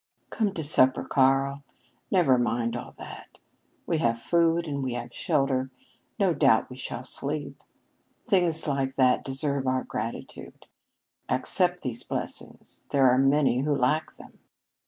[0.31, 1.63] "Come to supper, Karl.
[2.09, 3.37] Never mind all that.
[3.85, 5.69] We have food and we have shelter.
[6.19, 7.63] No doubt we shall sleep.
[8.25, 10.65] Things like that deserve our gratitude.
[11.29, 12.81] Accept these blessings.
[12.89, 14.39] There are many who lack them."